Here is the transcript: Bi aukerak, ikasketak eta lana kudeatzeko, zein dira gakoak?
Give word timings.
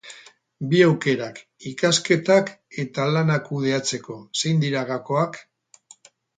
Bi 0.69 0.79
aukerak, 0.85 1.41
ikasketak 1.73 2.49
eta 2.85 3.07
lana 3.19 3.37
kudeatzeko, 3.51 4.19
zein 4.43 4.67
dira 4.67 4.85
gakoak? 4.93 5.43